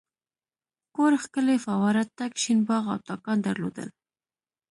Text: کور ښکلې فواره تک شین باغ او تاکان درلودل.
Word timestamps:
کور 0.95 1.13
ښکلې 1.23 1.57
فواره 1.65 2.03
تک 2.17 2.31
شین 2.41 2.59
باغ 2.67 2.85
او 2.93 2.99
تاکان 3.09 3.37
درلودل. 3.45 3.89